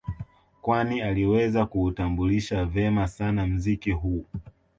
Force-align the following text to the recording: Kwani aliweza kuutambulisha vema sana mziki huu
Kwani 0.61 1.01
aliweza 1.01 1.65
kuutambulisha 1.65 2.65
vema 2.65 3.07
sana 3.07 3.47
mziki 3.47 3.91
huu 3.91 4.25